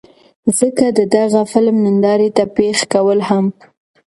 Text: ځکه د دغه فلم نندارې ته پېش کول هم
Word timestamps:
ځکه 0.57 0.85
د 0.97 0.99
دغه 1.15 1.41
فلم 1.51 1.75
نندارې 1.85 2.29
ته 2.37 2.43
پېش 2.57 2.79
کول 2.93 3.19
هم 3.29 3.45